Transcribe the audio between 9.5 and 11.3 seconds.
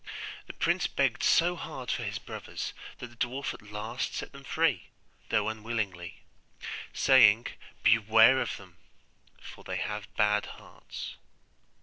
they have bad hearts.